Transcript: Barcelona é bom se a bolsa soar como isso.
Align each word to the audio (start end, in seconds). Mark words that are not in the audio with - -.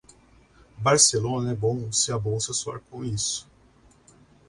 Barcelona 0.79 1.51
é 1.51 1.55
bom 1.55 1.91
se 1.91 2.11
a 2.11 2.17
bolsa 2.17 2.53
soar 2.53 2.79
como 2.89 3.03
isso. 3.05 3.47